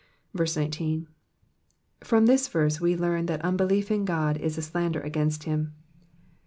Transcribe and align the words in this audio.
19. 0.33 1.07
From 2.03 2.25
this 2.25 2.47
verse 2.47 2.81
we 2.81 2.97
learn 2.97 3.27
that 3.27 3.39
unbelief 3.45 3.91
of 3.91 4.03
God 4.03 4.35
is 4.35 4.57
a 4.57 4.61
slander 4.63 4.99
against 5.01 5.43
him. 5.43 5.75